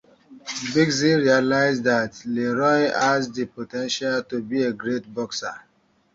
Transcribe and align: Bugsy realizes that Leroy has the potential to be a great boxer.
Bugsy 0.73 1.15
realizes 1.21 1.83
that 1.83 2.19
Leroy 2.25 2.91
has 2.91 3.29
the 3.31 3.45
potential 3.45 4.23
to 4.23 4.41
be 4.41 4.63
a 4.63 4.73
great 4.73 5.13
boxer. 5.13 5.53